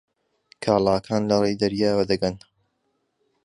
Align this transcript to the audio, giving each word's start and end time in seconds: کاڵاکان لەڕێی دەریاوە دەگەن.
کاڵاکان 0.63 1.21
لەڕێی 1.29 1.59
دەریاوە 1.61 2.03
دەگەن. 2.11 2.35